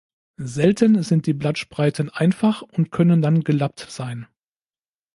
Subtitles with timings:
[0.41, 4.25] Selten sind die Blattspreiten einfach und können dann gelappt sein.